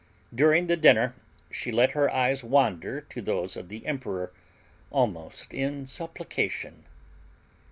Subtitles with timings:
[0.33, 1.13] During the dinner
[1.51, 4.33] she let her eyes wander to those of the emperor
[4.89, 6.85] almost in supplication.